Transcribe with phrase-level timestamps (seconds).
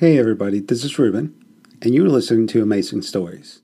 [0.00, 1.34] Hey everybody, this is Ruben,
[1.82, 3.60] and you're listening to Amazing Stories.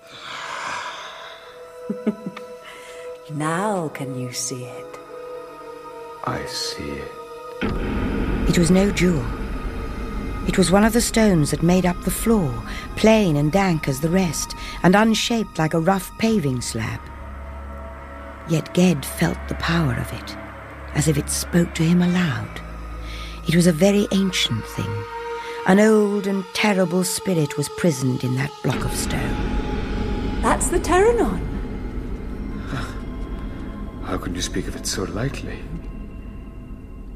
[3.34, 4.98] Now can you see it?
[6.24, 7.12] I see it.
[8.48, 9.26] It was no jewel.
[10.48, 12.50] It was one of the stones that made up the floor,
[12.96, 17.00] plain and dank as the rest, and unshaped like a rough paving slab.
[18.48, 20.34] Yet Ged felt the power of it,
[20.94, 22.62] as if it spoke to him aloud.
[23.48, 25.04] It was a very ancient thing.
[25.66, 30.40] An old and terrible spirit was prisoned in that block of stone.
[30.42, 31.40] That's the Terrenon.
[34.04, 35.58] How can you speak of it so lightly?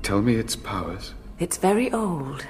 [0.02, 1.15] Tell me its powers.
[1.39, 2.47] It's very old.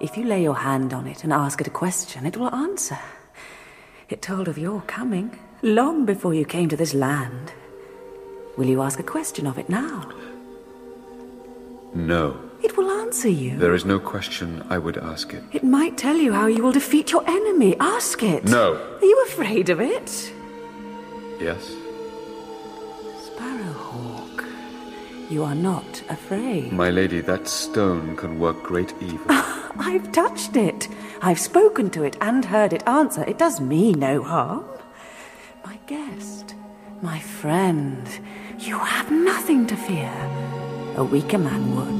[0.00, 2.98] If you lay your hand on it and ask it a question, it will answer.
[4.08, 7.52] It told of your coming long before you came to this land.
[8.56, 10.10] Will you ask a question of it now?
[11.94, 12.47] No.
[12.78, 13.58] Will answer you.
[13.58, 15.42] There is no question I would ask it.
[15.50, 17.74] It might tell you how you will defeat your enemy.
[17.80, 18.44] Ask it.
[18.44, 18.74] No.
[19.02, 20.32] Are you afraid of it?
[21.40, 21.72] Yes?
[23.26, 24.44] Sparrowhawk,
[25.28, 26.70] you are not afraid.
[26.72, 29.26] My lady, that stone can work great evil.
[29.90, 30.86] I've touched it.
[31.20, 33.24] I've spoken to it and heard it answer.
[33.24, 34.64] It does me no harm.
[35.66, 36.54] My guest,
[37.02, 38.08] my friend,
[38.60, 40.14] you have nothing to fear.
[40.96, 41.97] A weaker man would,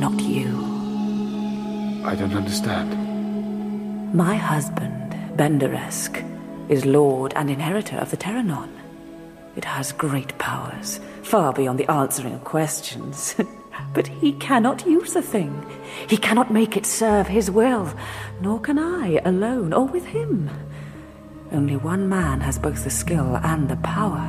[0.00, 0.48] not you.
[2.06, 2.90] I don't understand.
[4.14, 6.26] My husband, Benderesk,
[6.70, 8.70] is lord and inheritor of the Terrenon.
[9.56, 13.34] It has great powers, far beyond the answering of questions.
[13.94, 15.52] but he cannot use the thing.
[16.08, 17.92] He cannot make it serve his will,
[18.40, 20.48] nor can I, alone or with him.
[21.52, 24.24] Only one man has both the skill and the power.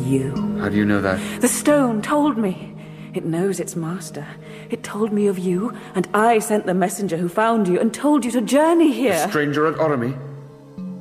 [0.00, 0.30] You.
[0.60, 1.20] How do you know that?
[1.42, 2.75] The stone told me.
[3.16, 4.26] It knows its master.
[4.68, 8.26] It told me of you, and I sent the messenger who found you and told
[8.26, 9.14] you to journey here.
[9.14, 10.14] The stranger at Orrimy?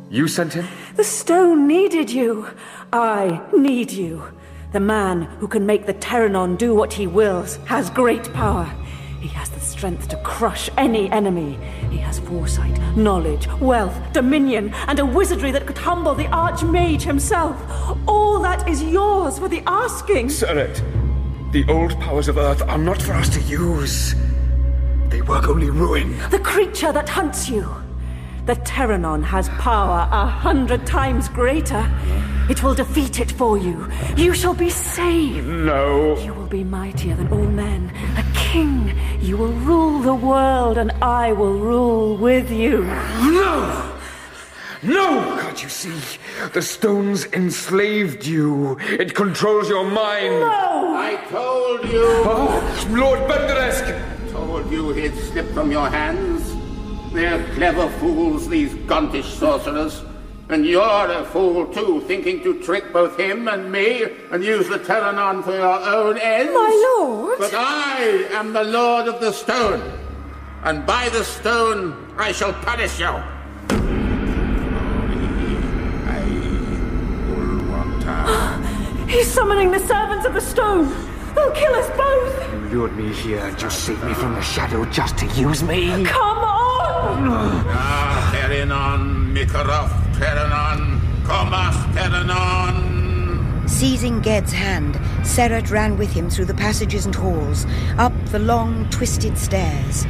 [0.10, 0.66] You sent him?
[0.96, 2.48] The stone needed you.
[2.94, 4.24] I need you.
[4.72, 8.74] The man who can make the Terrenon do what he wills has great power.
[9.20, 11.60] He has the strength to crush any enemy.
[11.92, 17.62] He has foresight, knowledge, wealth, dominion, and a wizardry that could humble the Archmage himself.
[18.08, 20.28] All that is yours for the asking.
[20.28, 20.82] Serret,
[21.56, 24.14] the old powers of Earth are not for us to use.
[25.08, 26.20] They work only ruin.
[26.30, 27.74] The creature that hunts you.
[28.46, 31.90] The Terrenon has power a hundred times greater.
[32.50, 33.90] It will defeat it for you.
[34.18, 35.48] You shall be saved.
[35.48, 36.18] No.
[36.18, 37.90] You will be mightier than all men.
[38.18, 38.94] A king.
[39.22, 42.84] You will rule the world, and I will rule with you.
[42.84, 43.95] No!
[44.86, 45.40] No!
[45.42, 46.20] Can't you see?
[46.54, 48.78] The stone's enslaved you.
[48.80, 50.40] It controls your mind.
[50.42, 50.96] No!
[50.96, 52.06] I told you.
[52.24, 54.32] Oh, Lord Benderesk!
[54.32, 56.56] Told you he'd slip from your hands.
[57.14, 60.04] They're clever fools, these gontish sorcerers.
[60.50, 64.78] And you're a fool too, thinking to trick both him and me and use the
[64.78, 66.54] Terrenon for your own ends.
[66.54, 67.40] My lord!
[67.40, 69.82] But I am the Lord of the Stone,
[70.64, 73.35] and by the stone I shall punish you.
[79.08, 80.90] He's summoning the servants of the stone.
[81.36, 82.54] They'll kill us both.
[82.54, 86.06] You lured me here and you saved me from the shadow just to use me.
[86.06, 87.28] Come on!
[87.68, 93.70] Ah, Terrenon, Mikaroth, Terrenon, Comas, Terrenon.
[93.70, 97.66] Seizing Ged's hand, Serret ran with him through the passages and halls,
[97.98, 100.06] up the long, twisted stairs.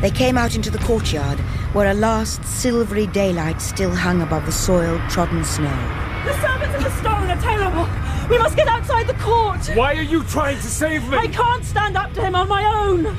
[0.00, 1.38] They came out into the courtyard,
[1.74, 5.99] where a last silvery daylight still hung above the soiled, trodden snow.
[6.24, 7.88] The servants of the stone are terrible.
[8.28, 9.66] We must get outside the court.
[9.74, 11.16] Why are you trying to save me?
[11.16, 13.16] I can't stand up to him on my own.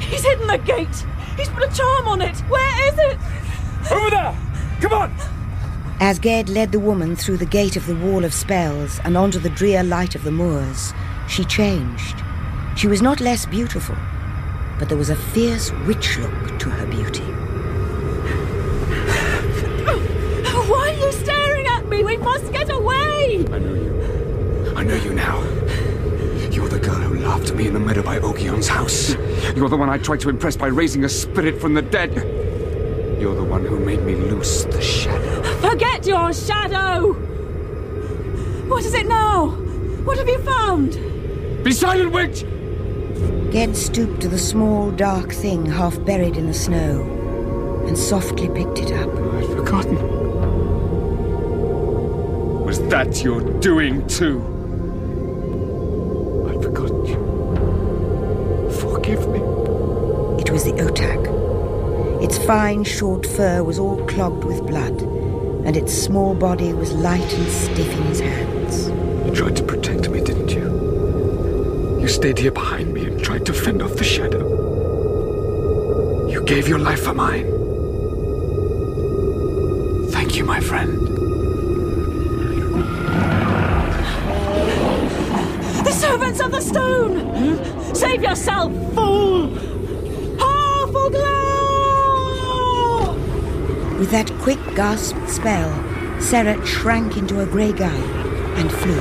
[0.00, 1.04] He's hidden the gate.
[1.36, 2.36] He's put a charm on it.
[2.48, 3.18] Where is it?
[3.90, 4.36] Over there!
[4.80, 5.14] Come on!
[6.00, 9.38] As Ged led the woman through the gate of the wall of spells and onto
[9.38, 10.92] the drear light of the moors,
[11.28, 12.22] she changed.
[12.76, 13.96] She was not less beautiful,
[14.78, 17.35] but there was a fierce witch look to her beauty.
[23.40, 23.54] Away.
[23.54, 24.74] I know you.
[24.76, 25.42] I know you now.
[26.50, 29.14] You're the girl who laughed at me in the meadow by Ogion's house.
[29.54, 32.14] You're the one I tried to impress by raising a spirit from the dead.
[33.20, 35.42] You're the one who made me loose the shadow.
[35.60, 37.12] Forget your shadow.
[38.68, 39.48] What is it now?
[40.04, 40.92] What have you found?
[41.64, 42.44] Be silent, witch!
[43.52, 47.02] Ged stooped to the small, dark thing half buried in the snow
[47.86, 49.08] and softly picked it up.
[49.08, 50.15] I'd forgotten.
[52.76, 54.38] Was that your doing, too?
[56.46, 57.16] I forgot you.
[58.82, 59.38] Forgive me.
[60.42, 62.22] It was the otak.
[62.22, 65.00] Its fine, short fur was all clogged with blood,
[65.64, 68.88] and its small body was light and stiff in his hands.
[69.26, 71.98] You tried to protect me, didn't you?
[72.02, 74.44] You stayed here behind me and tried to fend off the shadow.
[76.28, 77.46] You gave your life for mine.
[80.10, 81.25] Thank you, my friend.
[86.46, 87.94] Of the stone!
[87.94, 89.48] Save yourself, fool!
[93.98, 95.70] With that quick gasped spell,
[96.18, 97.90] Seret shrank into a grey gull
[98.58, 99.00] and flew.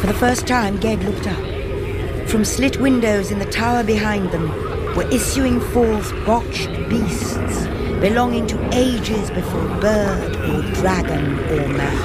[0.00, 2.28] For the first time, Ged looked up.
[2.28, 4.48] From slit windows in the tower behind them
[4.94, 7.66] were issuing forth botched beasts
[8.00, 11.98] belonging to ages before bird or dragon or man.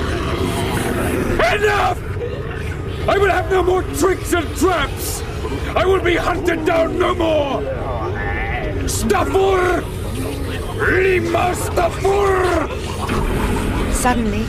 [1.56, 2.03] Enough!
[3.06, 5.22] I will have no more tricks and traps!
[5.76, 7.62] I will be hunted down no more!
[8.88, 9.84] Stafur!
[13.94, 14.46] Suddenly,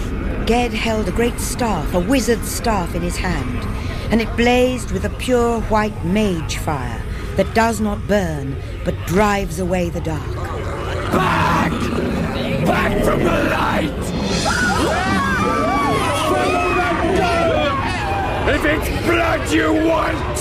[0.46, 3.64] Ged held a great staff, a wizard's staff in his hand,
[4.12, 7.02] and it blazed with a pure white mage fire
[7.36, 10.34] that does not burn but drives away the dark.
[11.12, 11.72] Back!
[12.64, 14.13] Back from the light!
[18.46, 20.38] If it's blood you want,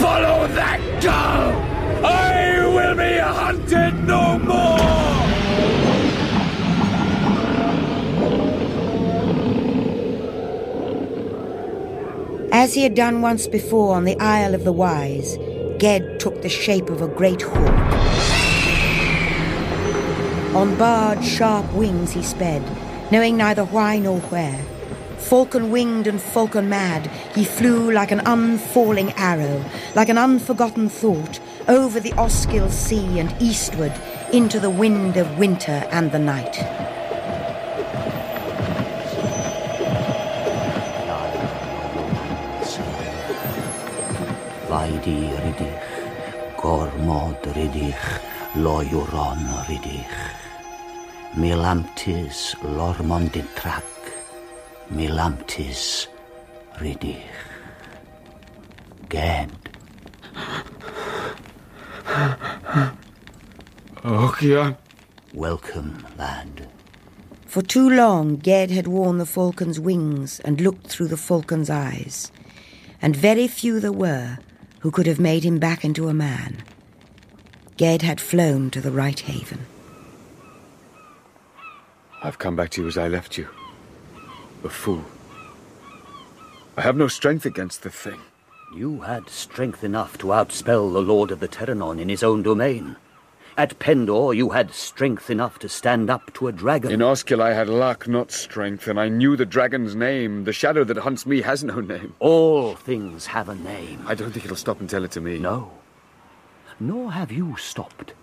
[0.00, 2.06] follow that girl!
[2.06, 4.78] I will be hunted no more!
[12.52, 15.36] As he had done once before on the Isle of the Wise,
[15.78, 17.92] Ged took the shape of a great hawk.
[20.54, 22.62] On barred, sharp wings he sped,
[23.10, 24.64] knowing neither why nor where.
[25.32, 29.64] Falcon winged and falcon mad, he flew like an unfalling arrow,
[29.94, 33.94] like an unforgotten thought, over the Osgilill Sea and eastward
[34.30, 36.56] into the wind of winter and the night.
[44.68, 48.20] Vaidi ridich, gormod ridich,
[48.54, 50.14] loiwron ridich.
[51.34, 54.01] Milamtis lormondin trac,
[54.92, 56.06] milamtis
[56.78, 57.22] ridich.
[59.08, 59.50] Ged.
[64.04, 64.76] Ogion.
[65.34, 66.68] Welcome, lad.
[67.46, 72.32] For too long, Ged had worn the falcon's wings and looked through the falcon's eyes,
[73.00, 74.38] and very few there were
[74.80, 76.64] who could have made him back into a man.
[77.76, 79.66] Ged had flown to the right haven.
[82.22, 83.48] I've come back to you as I left you.
[84.64, 85.04] A fool.
[86.76, 88.20] I have no strength against the thing.
[88.74, 92.96] You had strength enough to outspell the Lord of the Terrenon in his own domain.
[93.58, 96.90] At Pendor, you had strength enough to stand up to a dragon.
[96.90, 100.44] In Osgilill, I had luck, not strength, and I knew the dragon's name.
[100.44, 102.14] The shadow that hunts me has no name.
[102.18, 104.02] All things have a name.
[104.06, 105.38] I don't think it'll stop and tell it to me.
[105.38, 105.70] No.
[106.80, 108.14] Nor have you stopped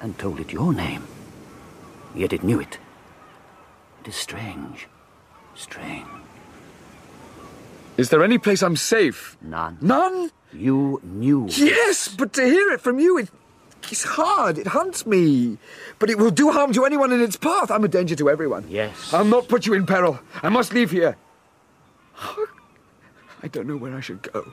[0.00, 1.06] and told it your name.
[2.14, 2.78] Yet it knew it.
[4.00, 4.88] It is strange.
[5.60, 6.06] Strange.
[7.98, 9.36] Is there any place I'm safe?
[9.42, 9.76] None.
[9.82, 10.30] None?
[10.54, 11.48] You knew.
[11.50, 13.28] Yes, but to hear it from you, it,
[13.90, 14.56] it's hard.
[14.56, 15.58] It hunts me.
[15.98, 17.70] But it will do harm to anyone in its path.
[17.70, 18.64] I'm a danger to everyone.
[18.70, 19.12] Yes.
[19.12, 20.18] I'll not put you in peril.
[20.42, 21.18] I must leave here.
[23.42, 24.50] I don't know where I should go.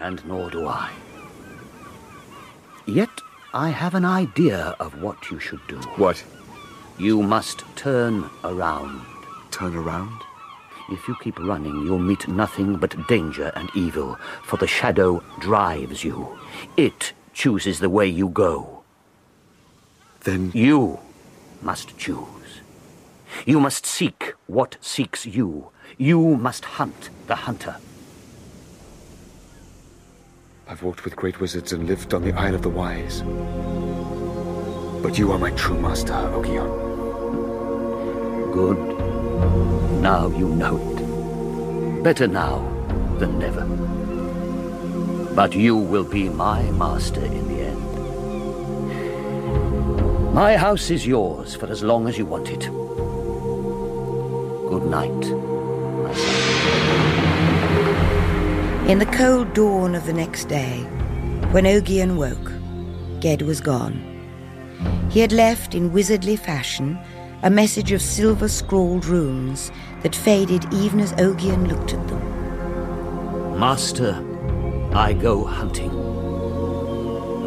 [0.00, 0.92] And nor do I.
[2.86, 3.10] Yet
[3.52, 5.78] I have an idea of what you should do.
[5.96, 6.22] What?
[6.96, 9.04] You must turn around.
[9.50, 10.20] Turn around?
[10.90, 16.02] If you keep running, you'll meet nothing but danger and evil, for the shadow drives
[16.02, 16.38] you.
[16.78, 18.82] It chooses the way you go.
[20.20, 20.98] Then You
[21.60, 22.60] must choose.
[23.44, 25.70] You must seek what seeks you.
[25.98, 27.76] You must hunt the hunter.
[30.66, 33.22] I've walked with great wizards and lived on the Isle of the Wise.
[35.02, 36.66] But you are my true master, Ogion.
[38.52, 38.97] Good.
[40.00, 42.02] Now you know it.
[42.02, 42.58] Better now
[43.18, 43.64] than never.
[45.34, 47.88] But you will be my master in the end.
[50.34, 52.60] My house is yours for as long as you want it.
[54.68, 55.24] Good night.
[58.88, 60.80] In the cold dawn of the next day,
[61.50, 62.52] when Ogion woke,
[63.20, 64.04] Ged was gone.
[65.10, 66.98] He had left in wizardly fashion
[67.42, 69.70] a message of silver scrawled runes
[70.02, 73.58] that faded even as Ogion looked at them.
[73.58, 74.24] Master,
[74.92, 75.90] I go hunting.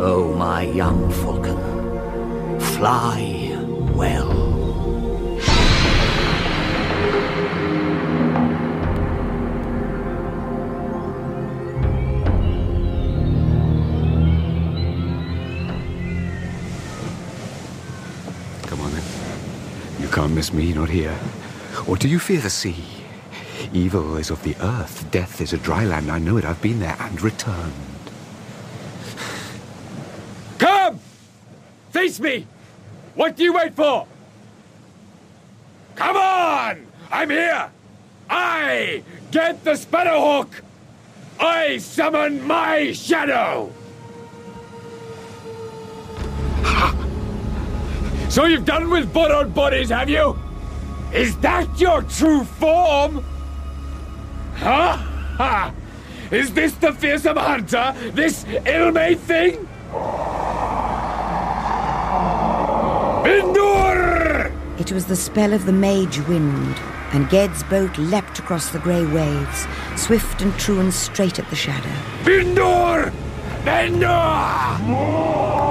[0.03, 1.57] Oh, my young falcon,
[2.60, 3.57] fly
[3.93, 4.50] well.
[20.33, 21.19] Miss me, not here.
[21.88, 22.85] Or do you fear the sea?
[23.73, 26.09] Evil is of the earth, death is a dry land.
[26.09, 27.73] I know it, I've been there and returned.
[30.57, 31.00] Come!
[31.91, 32.47] Face me!
[33.15, 34.07] What do you wait for?
[35.95, 36.88] Come on!
[37.11, 37.69] I'm here!
[38.29, 40.63] I get the Sparrowhawk!
[41.39, 43.71] I summon my shadow!
[48.31, 50.39] So you've done with borrowed bodies, have you?
[51.13, 53.25] Is that your true form?
[54.55, 54.95] Huh?
[54.95, 55.73] Ha!
[56.31, 57.93] Is this the fearsome hunter?
[58.13, 59.67] This ill-made thing?
[63.25, 64.79] Bindur!
[64.79, 66.77] It was the spell of the mage wind,
[67.11, 71.57] and Ged's boat leapt across the grey waves, swift and true and straight at the
[71.57, 71.91] shadow.
[72.23, 73.11] Bindur!
[73.65, 75.70] Bindur!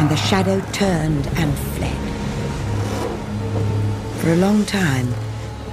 [0.00, 1.94] And the shadow turned and fled.
[4.22, 5.12] For a long time,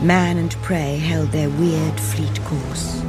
[0.01, 3.01] man and prey held their weird, fleet course.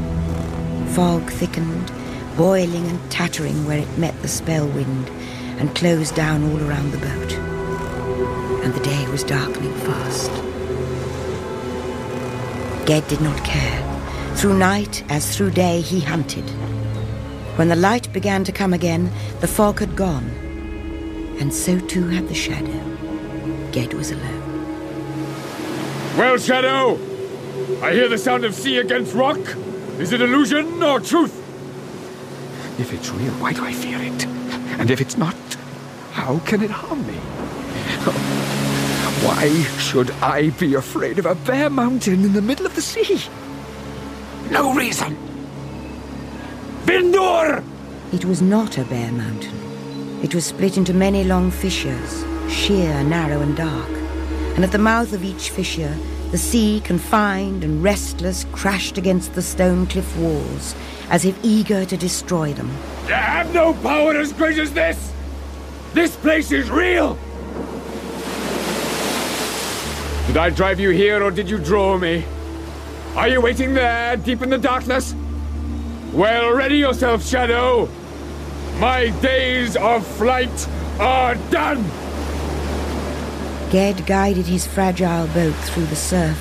[0.95, 1.91] Fog thickened,
[2.37, 5.11] boiling and tattering where it met the spell wind,
[5.59, 7.33] and closed down all around the boat.
[8.63, 10.31] And the day was darkening fast.
[12.87, 13.83] Ged did not care.
[14.37, 16.49] Through night as through day he hunted.
[17.57, 19.11] When the light began to come again,
[19.41, 20.31] the fog had gone,
[21.41, 22.81] and so too had the shadow.
[23.71, 24.49] Ged was alone.
[26.17, 26.95] Well, Shadow,
[27.83, 29.39] I hear the sound of sea against rock.
[29.99, 31.37] Is it illusion or truth?
[32.81, 34.27] If it's real, why do I fear it?
[34.81, 35.37] And if it's not,
[36.13, 37.15] how can it harm me?
[39.25, 43.21] Why should I be afraid of a bare mountain in the middle of the sea?
[44.51, 45.17] No reason.
[46.85, 47.65] Bindur!
[48.13, 49.68] It was not a bare mountain.
[50.21, 53.89] It was split into many long fissures, sheer, narrow, and dark.
[54.57, 55.97] And at the mouth of each fissure,
[56.33, 60.75] the sea, confined and restless, crashed against the stone cliff walls,
[61.09, 62.69] as if eager to destroy them.
[63.07, 65.13] You have no power as great as this!
[65.95, 67.17] This place is real!
[70.27, 72.25] Did I drive you here or did you draw me?
[73.15, 75.15] Are you waiting there, deep in the darkness?
[76.13, 77.89] Well, ready yourself, Shadow!
[78.79, 80.69] My days of flight
[81.01, 81.85] are done!
[83.73, 86.39] Ged guided his fragile boat through the surf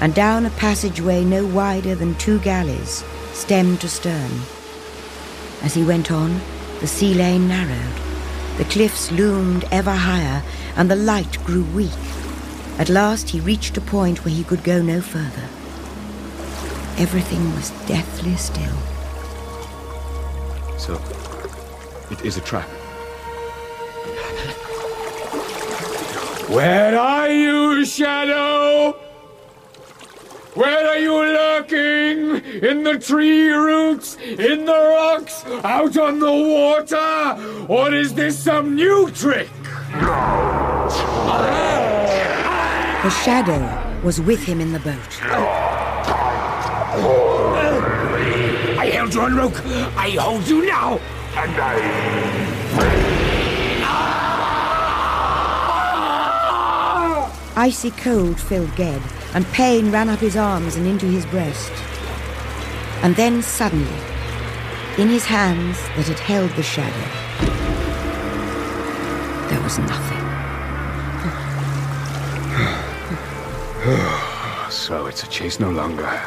[0.00, 4.30] and down a passageway no wider than two galleys, stem to stern.
[5.62, 6.40] As he went on,
[6.80, 8.00] the sea lane narrowed.
[8.56, 10.42] The cliffs loomed ever higher,
[10.76, 11.90] and the light grew weak.
[12.78, 15.48] At last he reached a point where he could go no further.
[16.96, 18.78] Everything was deathly still.
[20.78, 20.98] So,
[22.14, 22.68] it is a trap.
[26.48, 28.92] Where are you, Shadow?
[30.54, 32.36] Where are you lurking?
[32.62, 34.16] In the tree roots?
[34.16, 35.44] In the rocks?
[35.64, 37.66] Out on the water?
[37.68, 39.48] Or is this some new trick?
[43.02, 43.60] The shadow
[44.04, 45.22] was with him in the boat.
[48.78, 49.56] I held you on rope.
[49.96, 51.00] I hold you now.
[51.36, 51.54] And
[57.56, 59.02] Icy cold filled Ged,
[59.34, 61.72] and pain ran up his arms and into his breast.
[63.02, 63.98] And then suddenly,
[64.96, 66.92] in his hands that had held the shadow,
[69.50, 70.24] there was nothing.
[74.70, 76.20] so it's a chase no longer.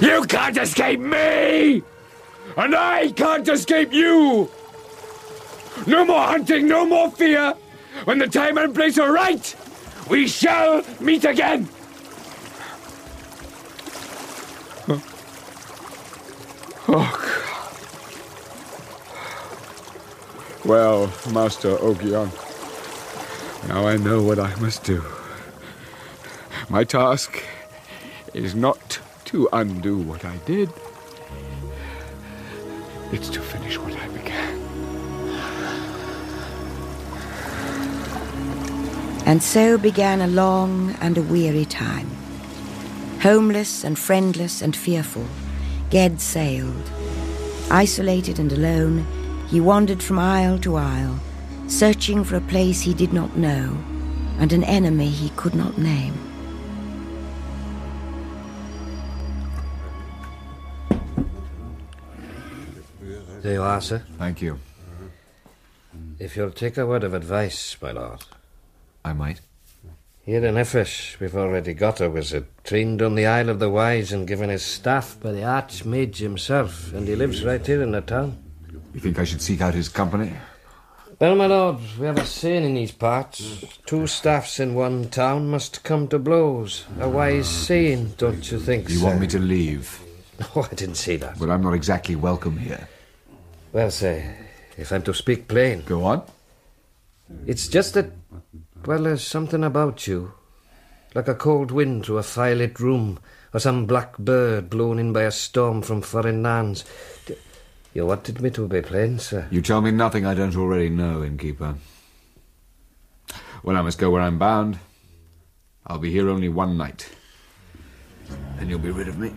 [0.00, 1.82] You can't escape me!
[2.56, 4.50] And I can't escape you!
[5.86, 7.54] No more hunting, no more fear!
[8.04, 9.56] When the time and place are right,
[10.08, 11.68] we shall meet again!
[16.86, 17.54] Oh, God.
[20.66, 22.30] Well, Master Ogion,
[23.68, 25.02] now I know what I must do.
[26.68, 27.42] My task
[28.32, 30.70] is not to undo what I did.
[33.14, 34.58] It's to finish what I began.
[39.24, 42.10] And so began a long and a weary time.
[43.22, 45.28] Homeless and friendless and fearful,
[45.90, 46.90] Ged sailed,
[47.70, 49.06] Isolated and alone,
[49.46, 51.20] he wandered from isle to isle,
[51.68, 53.78] searching for a place he did not know
[54.40, 56.23] and an enemy he could not name.
[63.44, 64.02] There you are, sir.
[64.16, 64.58] Thank you.
[66.18, 68.24] If you'll take a word of advice, my lord.
[69.04, 69.42] I might.
[70.24, 74.12] Here in Ephesus, we've already got a wizard, trained on the Isle of the Wise
[74.12, 78.00] and given his staff by the Archmage himself, and he lives right here in the
[78.00, 78.42] town.
[78.94, 80.32] You think I should seek out his company?
[81.20, 83.62] Well, my lord, we have a saying in these parts.
[83.84, 86.86] Two staffs in one town must come to blows.
[86.98, 89.04] A wise saying, don't you think, You sir?
[89.04, 90.00] want me to leave?
[90.56, 91.38] Oh, I didn't say that.
[91.38, 92.88] But I'm not exactly welcome here.
[93.74, 94.36] Well, sir,
[94.78, 95.82] if I'm to speak plain...
[95.84, 96.22] Go on.
[97.44, 98.12] It's just that,
[98.86, 100.32] well, there's something about you.
[101.12, 103.18] Like a cold wind through a firelit room,
[103.52, 106.84] or some black bird blown in by a storm from foreign lands.
[107.92, 109.48] You wanted me to be plain, sir.
[109.50, 111.74] You tell me nothing I don't already know, innkeeper.
[113.64, 114.78] Well, I must go where I'm bound.
[115.84, 117.10] I'll be here only one night.
[118.56, 119.32] Then you'll be rid of me.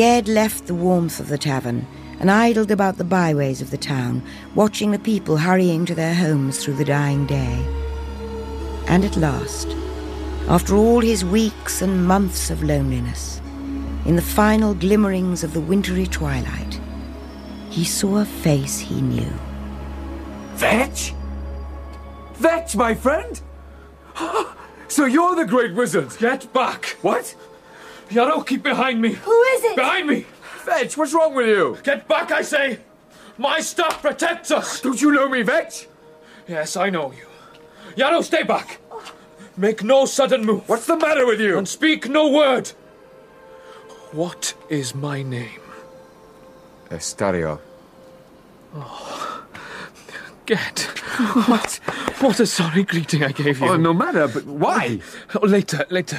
[0.00, 1.86] Ged left the warmth of the tavern
[2.20, 4.22] and idled about the byways of the town,
[4.54, 7.62] watching the people hurrying to their homes through the dying day.
[8.86, 9.76] And at last,
[10.48, 13.42] after all his weeks and months of loneliness,
[14.06, 16.80] in the final glimmerings of the wintry twilight,
[17.68, 19.32] he saw a face he knew.
[20.54, 21.12] Vetch?
[22.36, 23.38] Vetch, my friend?
[24.88, 26.16] So you're the great wizard.
[26.18, 26.96] Get back.
[27.02, 27.36] What?
[28.10, 29.12] Yarrow, keep behind me.
[29.12, 29.76] Who is it?
[29.76, 30.26] Behind me.
[30.64, 31.78] Vetch, what's wrong with you?
[31.82, 32.80] Get back, I say.
[33.38, 34.80] My stuff protects us.
[34.80, 35.86] Don't you know me, Vetch?
[36.48, 37.26] Yes, I know you.
[37.96, 38.78] Yarrow, stay back.
[39.56, 40.68] Make no sudden move.
[40.68, 41.58] What's the matter with you?
[41.58, 42.68] And speak no word.
[44.12, 45.60] What is my name?
[46.90, 47.60] Estarriol.
[48.74, 49.29] Oh.
[50.50, 50.80] Get.
[51.46, 51.74] What?
[52.20, 53.68] What a sorry greeting I gave you.
[53.68, 54.98] Oh, no matter, but why?
[55.36, 56.18] Oh, later, later.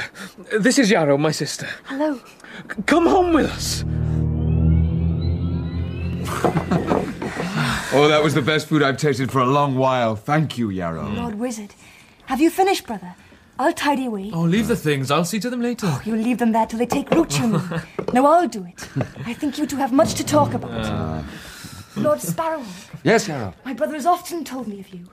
[0.57, 1.67] This is Yarrow, my sister.
[1.85, 2.15] Hello.
[2.15, 3.83] C- Come home with us.
[7.93, 10.15] Oh, that was the best food I've tasted for a long while.
[10.15, 11.09] Thank you, Yarrow.
[11.09, 11.75] Lord Wizard.
[12.27, 13.15] Have you finished, brother?
[13.59, 14.31] I'll tidy away.
[14.33, 15.11] Oh, leave the things.
[15.11, 15.87] I'll see to them later.
[15.89, 17.61] Oh, you'll leave them there till they take root, you mean.
[18.13, 18.87] now I'll do it.
[19.25, 20.71] I think you two have much to talk about.
[20.85, 21.23] Ah.
[21.95, 23.53] Lord Sparrowhawk, Yes, Yarrow.
[23.65, 25.07] my brother has often told me of you,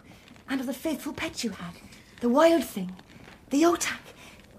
[0.49, 1.75] and of the faithful pet you had,
[2.21, 2.93] the wild thing,
[3.51, 3.99] the otak.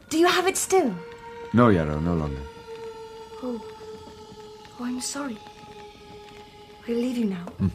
[0.10, 0.94] Do you have it still?
[1.54, 2.42] No, Yarrow, no longer.
[3.42, 3.62] Oh,
[4.80, 5.38] oh, I'm sorry.
[6.88, 7.46] I'll leave you now.
[7.58, 7.68] Hmm.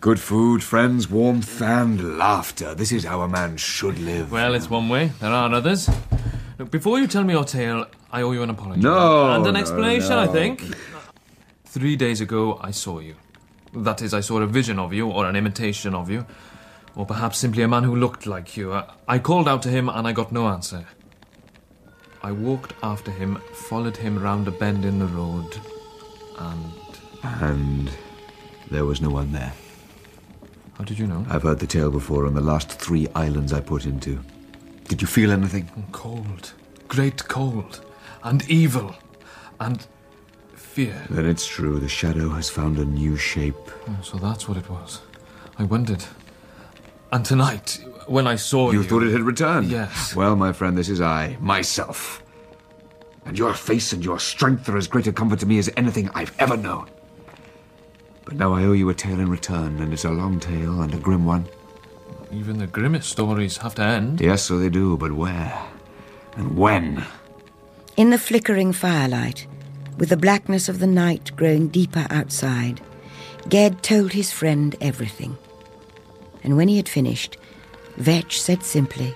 [0.00, 2.74] Good food, friends, warmth, and laughter.
[2.74, 4.30] This is how a man should live.
[4.30, 5.10] Well, it's one way.
[5.20, 5.88] There are others.
[6.58, 8.82] Look, before you tell me your tale, I owe you an apology.
[8.82, 10.62] No, And an no, explanation, I think.
[11.74, 13.16] Three days ago, I saw you.
[13.74, 16.24] That is, I saw a vision of you, or an imitation of you.
[16.94, 18.72] Or perhaps simply a man who looked like you.
[19.08, 20.86] I- called out to him, and I got no answer.
[22.22, 25.58] I walked after him, followed him round a bend in the road,
[26.38, 26.72] and.
[27.24, 27.90] And
[28.70, 29.52] there was no one there.
[30.78, 31.26] How did you know?
[31.28, 34.20] I've heard the tale before on the last three islands I put into.
[34.86, 35.68] Did you feel anything?
[35.90, 36.52] Cold.
[36.86, 37.84] Great cold.
[38.22, 38.94] And evil.
[39.58, 39.84] And
[40.74, 41.06] fear.
[41.08, 41.78] Then it's true.
[41.78, 43.70] The shadow has found a new shape.
[43.88, 45.02] Oh, so that's what it was.
[45.56, 46.04] I wondered.
[47.12, 48.82] And tonight, when I saw you.
[48.82, 49.70] You thought it had returned?
[49.70, 50.16] Yes.
[50.16, 52.22] Well, my friend, this is I, myself.
[53.24, 56.10] And your face and your strength are as great a comfort to me as anything
[56.12, 56.90] I've ever known.
[58.24, 60.92] But now I owe you a tale in return, and it's a long tale and
[60.92, 61.46] a grim one.
[62.32, 64.20] Even the grimmest stories have to end.
[64.20, 65.56] Yes, so they do, but where?
[66.36, 67.06] And when?
[67.96, 69.46] In the flickering firelight,
[69.98, 72.80] with the blackness of the night growing deeper outside,
[73.48, 75.36] Ged told his friend everything.
[76.42, 77.36] And when he had finished,
[77.96, 79.14] Vetch said simply,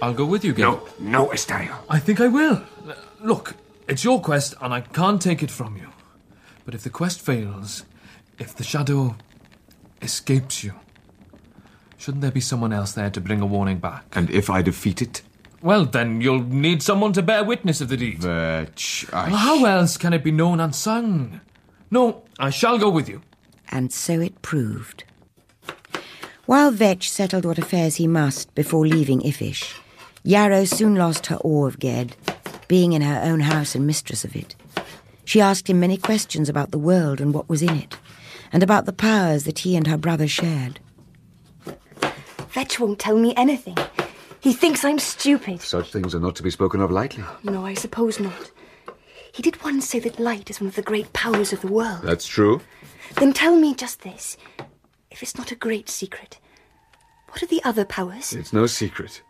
[0.00, 0.60] I'll go with you, Ged.
[0.60, 1.78] No, no, Estarriol.
[1.88, 2.62] I think I will.
[3.20, 3.54] Look,
[3.88, 5.88] it's your quest, and I can't take it from you.
[6.64, 7.84] But if the quest fails,
[8.38, 9.16] if the shadow
[10.00, 10.74] escapes you,
[11.96, 14.04] shouldn't there be someone else there to bring a warning back?
[14.12, 15.22] And if I defeat it?
[15.62, 18.18] Well, then you'll need someone to bear witness of the deed.
[18.22, 19.28] Vetch, I...
[19.28, 21.40] Well, how else can it be known and sung?
[21.90, 23.22] No, I shall go with you.
[23.70, 25.04] and so it proved.
[26.46, 29.78] While Vetch settled what affairs he must before leaving Iffish,
[30.24, 32.16] Yarrow soon lost her awe of Ged,
[32.68, 34.54] being in her own house and mistress of it.
[35.24, 37.96] She asked him many questions about the world and what was in it,
[38.52, 40.80] and about the powers that he and her brother shared.
[42.50, 43.76] Vetch won't tell me anything.
[44.42, 45.60] He thinks I'm stupid.
[45.60, 47.22] Such things are not to be spoken of lightly.
[47.44, 48.50] No, I suppose not.
[49.32, 52.02] He did once say that light is one of the great powers of the world.
[52.02, 52.60] That's true.
[53.14, 54.36] Then tell me just this.
[55.12, 56.40] If it's not a great secret,
[57.28, 58.32] what are the other powers?
[58.32, 59.22] It's no secret.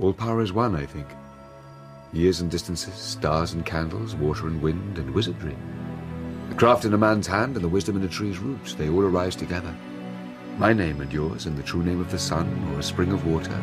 [0.00, 1.08] All power is one, I think.
[2.12, 5.56] Years and distances, stars and candles, water and wind, and wizardry.
[6.48, 9.02] The craft in a man's hand and the wisdom in a tree's roots, they all
[9.02, 9.74] arise together.
[10.58, 13.26] My name and yours, and the true name of the sun, or a spring of
[13.26, 13.60] water,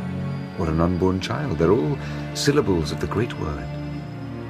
[0.60, 1.98] or an unborn child, they're all
[2.34, 3.68] syllables of the great word.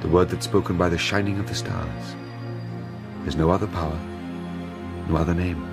[0.00, 2.16] The word that's spoken by the shining of the stars.
[3.22, 3.98] There's no other power,
[5.08, 5.64] no other name.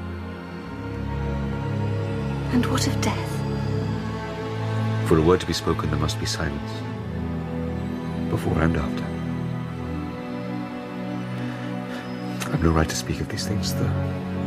[2.54, 3.30] And what of death?
[5.08, 6.72] For a word to be spoken, there must be silence.
[8.30, 9.04] Before and after.
[12.54, 13.74] I've no right to speak of these things.
[13.74, 13.90] The,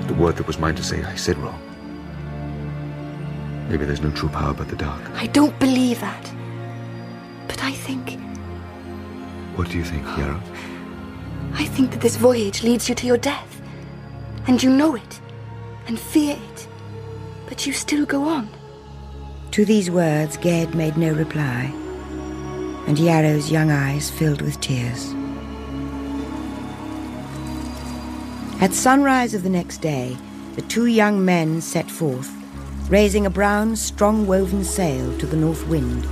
[0.07, 1.73] the word that was mine to say, I said wrong.
[3.74, 5.02] Maybe there's no true power but the dark.
[5.14, 6.32] I don't believe that.
[7.48, 8.20] But I think.
[9.56, 10.40] What do you think, Yarrow?
[11.54, 13.60] I think that this voyage leads you to your death.
[14.46, 15.20] And you know it.
[15.88, 16.68] And fear it.
[17.48, 18.48] But you still go on.
[19.50, 21.64] To these words, Ged made no reply,
[22.87, 25.12] and Yarrow's young eyes filled with tears.
[28.60, 30.16] At sunrise of the next day,
[30.54, 32.30] the two young men set forth,
[32.94, 36.07] raising a brown, strong woven sail to the north wind.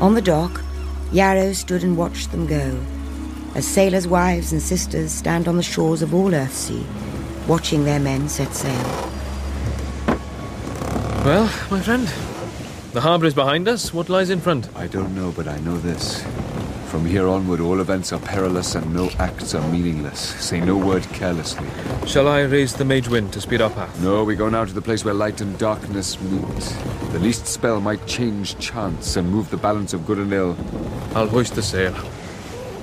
[0.00, 0.60] On the dock,
[1.12, 2.76] Yarrow stood and watched them go,
[3.54, 6.84] as sailors' wives and sisters stand on the shores of all Earthsea,
[7.46, 8.88] watching their men set sail.
[11.24, 12.08] Well, my friend,
[12.92, 13.94] the harbour is behind us.
[13.94, 14.68] What lies in front?
[14.74, 16.24] I don't know, but I know this.
[16.88, 20.20] From here onward, all events are perilous and no acts are meaningless.
[20.42, 21.68] Say no word carelessly.
[22.06, 24.02] Shall I raise the mage wind to speed our path?
[24.02, 27.12] No, we go now to the place where light and darkness meet.
[27.12, 30.56] The least spell might change chance and move the balance of good and ill.
[31.14, 31.92] I'll hoist the sail.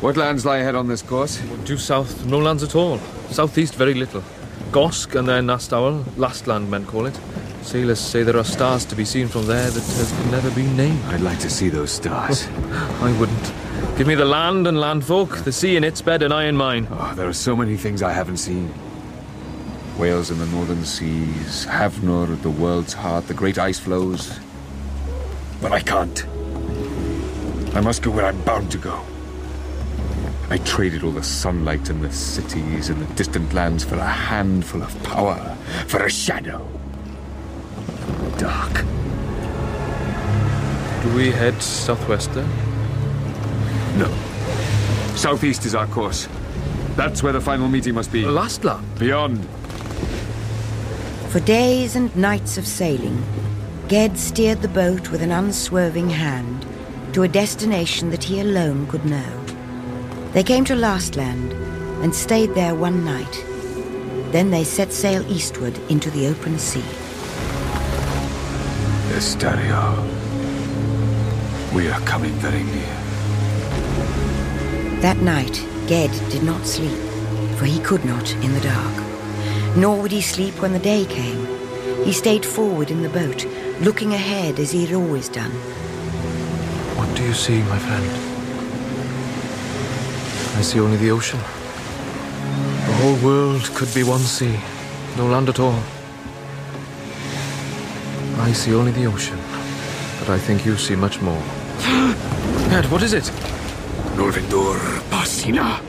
[0.01, 1.37] What lands lie ahead on this course?
[1.63, 2.99] Due south, no lands at all.
[3.31, 4.21] Southeast, very little.
[4.69, 7.19] Gosk and then Astowell, last land men call it.
[7.63, 11.03] Sailors say there are stars to be seen from there that have never been named.
[11.05, 12.47] I'd like to see those stars.
[13.01, 13.64] I wouldn't.
[13.97, 16.85] Give me the land and landfolk, the sea in its bed and I in mine.
[16.91, 18.67] Oh, there are so many things I haven't seen.
[19.97, 24.37] Whales in the northern seas, Havnor at the world's heart, the great ice flows.
[25.61, 26.25] But I can't.
[27.73, 29.01] I must go where I'm bound to go.
[30.49, 34.83] I traded all the sunlight and the cities and the distant lands for a handful
[34.83, 35.55] of power,
[35.87, 36.67] for a shadow.
[38.37, 38.73] Dark.
[41.01, 42.74] Do we head southwest then?
[43.97, 44.13] No.
[45.15, 46.27] Southeast is our course.
[46.95, 48.21] That's where the final meeting must be.
[48.23, 48.85] The last land?
[48.99, 49.45] Beyond.
[51.29, 53.23] For days and nights of sailing,
[53.87, 56.65] Ged steered the boat with an unswerving hand
[57.13, 59.45] to a destination that he alone could know.
[60.33, 61.53] They came to Lastland
[62.03, 63.45] and stayed there one night.
[64.31, 66.83] Then they set sail eastward into the open sea.
[69.15, 70.03] Estarriol.
[71.73, 72.94] We are coming very near.
[75.01, 76.97] That night, Ged did not sleep,
[77.57, 79.77] for he could not in the dark.
[79.77, 81.45] Nor would he sleep when the day came.
[82.03, 83.45] He stayed forward in the boat,
[83.81, 85.51] looking ahead as he had always done.
[86.97, 88.05] What do you see, my friend?
[90.57, 91.39] I see only the ocean.
[91.39, 94.57] The whole world could be one sea,
[95.17, 95.83] no land at all.
[98.39, 99.39] I see only the ocean,
[100.19, 101.43] but I think you see much more.
[102.71, 103.29] Ed, what is it?
[104.15, 104.77] Norvindor
[105.09, 105.81] Pasina.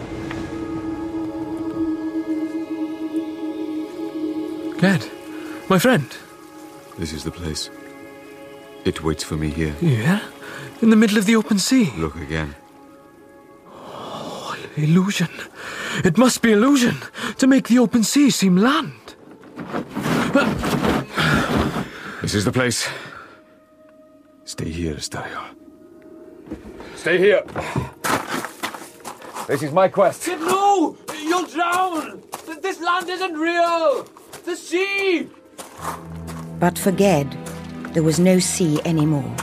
[4.81, 5.11] Ged,
[5.69, 6.07] my friend.
[6.99, 7.71] This is the place.
[8.85, 9.75] It waits for me here.
[9.81, 10.21] Yeah?
[10.83, 11.93] In the middle of the open sea.
[11.97, 12.55] Look again.
[13.69, 15.29] Oh, illusion.
[16.05, 16.97] It must be illusion
[17.39, 19.15] to make the open sea seem land.
[22.23, 22.89] This is the place.
[24.45, 25.47] Stay here, Estarriol.
[26.97, 27.43] Stay here.
[29.47, 30.27] This is my quest.
[30.27, 30.97] No!
[31.23, 32.23] You'll drown!
[32.61, 34.05] This land isn't real!
[34.45, 35.29] The sea!
[36.59, 37.31] But for Ged,
[37.93, 39.37] there was no sea anymore,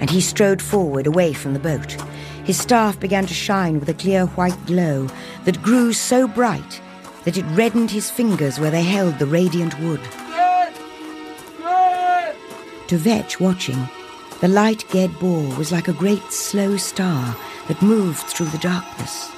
[0.00, 1.96] and he strode forward away from the boat.
[2.44, 5.08] His staff began to shine with a clear white glow
[5.44, 6.80] that grew so bright
[7.24, 10.00] that it reddened his fingers where they held the radiant wood.
[10.30, 10.74] Ged,
[12.88, 13.86] To Vetch watching,
[14.40, 17.36] the light Ged bore was like a great slow star
[17.68, 19.30] that moved through the darkness.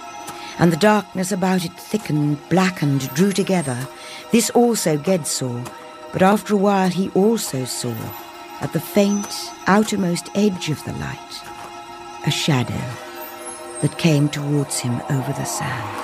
[0.58, 3.88] And the darkness about it thickened, blackened, drew together.
[4.30, 5.62] This also Ged saw,
[6.12, 7.94] but after a while he also saw,
[8.60, 11.18] at the faint, outermost edge of the light,
[12.26, 12.84] a shadow
[13.82, 16.00] that came towards him over the sand.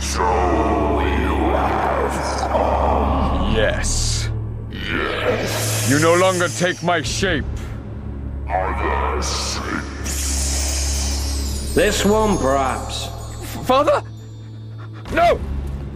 [0.00, 0.22] So
[1.00, 3.54] you have come.
[3.54, 4.30] Yes.
[4.70, 5.90] Yes.
[5.90, 7.44] You no longer take my shape.
[8.48, 9.51] Other shapes.
[11.74, 13.06] This one, perhaps.
[13.66, 14.02] Father?
[15.14, 15.40] No!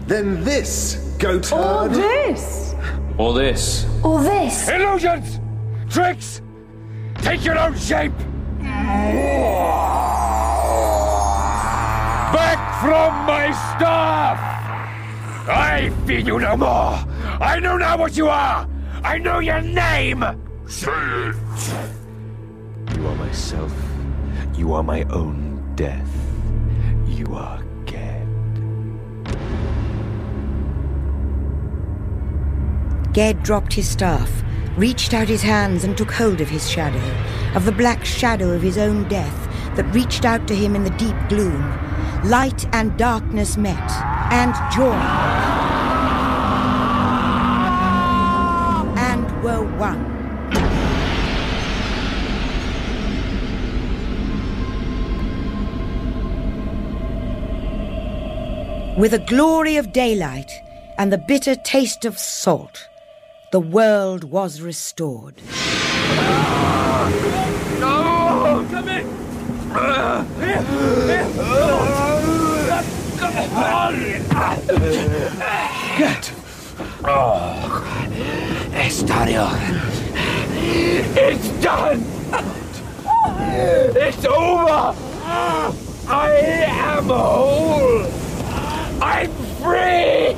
[0.06, 2.74] Then this, goat Or this.
[3.18, 3.84] Or this.
[4.02, 4.70] Or this.
[4.70, 5.38] Illusions!
[5.92, 6.40] Tricks!
[7.16, 8.16] Take your own shape!
[12.32, 14.38] Back from my staff!
[15.46, 17.04] I feed you no more!
[17.38, 18.66] I know now what you are!
[19.04, 20.24] I know your name!
[20.66, 21.36] Say it!
[22.96, 23.74] You are myself.
[24.54, 26.10] You are my own death.
[27.06, 28.26] You are Ged.
[33.12, 34.42] Ged dropped his staff,
[34.76, 37.02] reached out his hands and took hold of his shadow,
[37.54, 40.90] of the black shadow of his own death that reached out to him in the
[40.90, 41.62] deep gloom.
[42.24, 43.90] Light and darkness met,
[44.32, 45.35] and joined,
[58.96, 60.50] With a glory of daylight
[60.96, 62.88] and the bitter taste of salt,
[63.52, 65.34] the world was restored.
[67.78, 68.66] No!
[68.70, 69.06] Come in!
[75.98, 76.32] Get!
[77.04, 78.08] Oh,
[78.72, 79.52] Estarriol.
[81.18, 82.02] It's done!
[83.94, 84.96] It's over!
[86.08, 86.30] I
[86.66, 88.25] am whole!
[89.00, 89.30] I'm
[89.60, 90.36] free!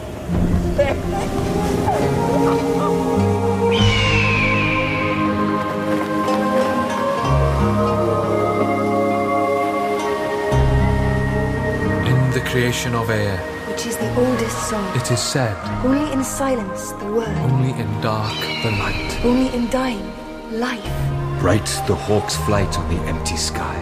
[12.10, 13.36] In the creation of air,
[13.68, 14.96] Which is the oldest song.
[14.96, 17.36] it is said, Only in silence, the word.
[17.50, 19.10] only in dark the light.
[19.24, 20.06] Only in dying,
[20.52, 20.92] life.
[21.40, 23.78] Bright the hawk's flight on the empty sky.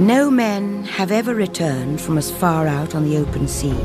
[0.00, 3.76] No men have ever returned from as far out on the open sea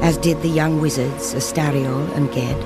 [0.00, 2.56] as did the young wizards Estarriol and Ged.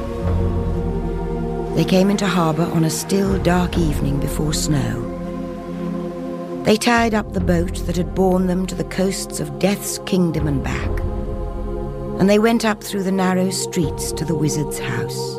[1.77, 5.03] They came into harbour on a still dark evening before snow.
[6.63, 10.47] They tied up the boat that had borne them to the coasts of Death's kingdom
[10.47, 11.01] and back,
[12.21, 15.37] and they went up through the narrow streets to the wizard's house.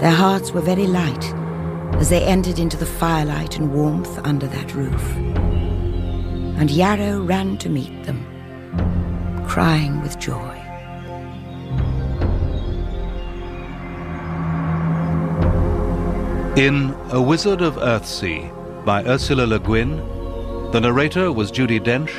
[0.00, 1.24] Their hearts were very light
[2.00, 5.35] as they entered into the firelight and warmth under that roof
[6.58, 8.24] and Yarrow ran to meet them,
[9.46, 10.54] crying with joy.
[16.56, 18.50] In A Wizard of Earthsea
[18.84, 19.96] by Ursula Le Guin,
[20.72, 22.10] the narrator was Judi Dench,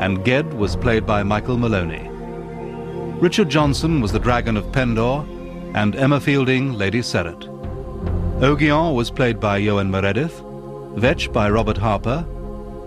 [0.00, 2.08] and Ged was played by Michael Maloney.
[3.20, 5.26] Richard Johnson was the Dragon of Pendor,
[5.74, 7.48] and Emma Fielding, Lady Serret.
[8.42, 10.42] Ogion was played by Johan Meredith,
[10.96, 12.26] Vetch by Robert Harper,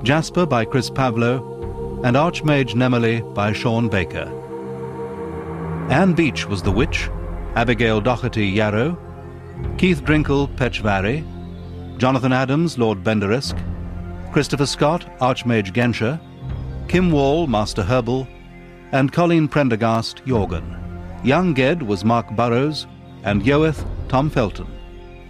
[0.03, 4.27] Jasper by Chris Pavlo, and Archmage Nemmerle by Sean Baker.
[5.91, 7.09] Anne Beach was the witch,
[7.55, 8.97] Abigail Doherty Yarrow,
[9.77, 11.25] Keith Drinkel Pechvarry,
[11.97, 13.57] Jonathan Adams Lord Benderesk,
[14.31, 16.19] Christopher Scott Archmage Gensher,
[16.87, 18.25] Kim Wall Master Herbal,
[18.93, 20.77] and Colleen Prendergast Jorgen.
[21.25, 22.87] Young Ged was Mark Burrows,
[23.23, 24.67] and Yoeth Tom Felton.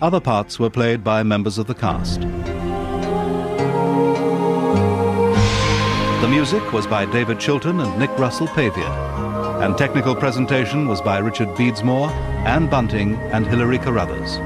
[0.01, 2.21] Other parts were played by members of the cast.
[6.29, 12.11] Music was by David Chilton and Nick Russell-Pavier, and technical presentation was by Richard Beadsmore,
[12.45, 14.37] Anne Bunting, and Hilary Carruthers.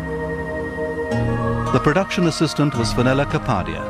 [1.74, 3.84] The production assistant was Fenella Capadia.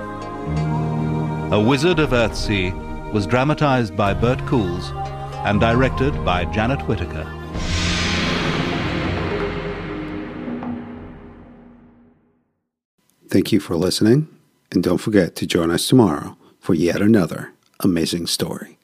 [1.53, 2.73] A Wizard of Earthsea
[3.13, 4.91] was dramatized by Bert Coules
[5.45, 7.25] and directed by Janet Whitaker.
[13.29, 14.27] Thank you for listening,
[14.71, 18.77] and don't forget to join us tomorrow for yet another amazing story.